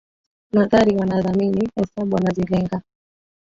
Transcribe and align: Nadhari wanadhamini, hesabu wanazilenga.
Nadhari 0.53 0.97
wanadhamini, 0.97 1.69
hesabu 1.75 2.15
wanazilenga. 2.15 2.81